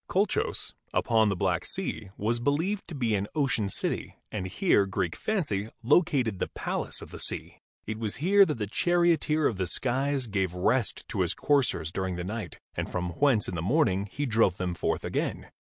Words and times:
Colchos, 0.09 0.73
upon 0.95 1.29
the 1.29 1.35
Black 1.35 1.63
Sea, 1.63 2.09
was 2.17 2.39
believed 2.39 2.87
to 2.87 2.95
be 2.95 3.13
an 3.13 3.27
ocean 3.35 3.69
city, 3.69 4.17
and 4.31 4.47
here 4.47 4.87
Greek 4.87 5.15
fancy 5.15 5.69
located 5.83 6.39
the 6.39 6.47
Palace 6.55 7.03
of 7.03 7.11
the 7.11 7.19
Sea. 7.19 7.59
It 7.85 7.99
was 7.99 8.15
here 8.15 8.43
that 8.45 8.55
the 8.57 8.65
charioteer 8.65 9.45
of 9.45 9.57
the 9.57 9.67
skies 9.67 10.25
gave 10.25 10.55
rest 10.55 11.07
to 11.09 11.21
his 11.21 11.35
coursers 11.35 11.91
during 11.91 12.15
the 12.15 12.23
night 12.23 12.57
and 12.75 12.89
from 12.89 13.11
whence 13.19 13.47
in 13.47 13.53
the 13.53 13.61
morning 13.61 14.07
he 14.09 14.25
drove 14.25 14.57
them 14.57 14.73
forth 14.73 15.05
again. 15.05 15.51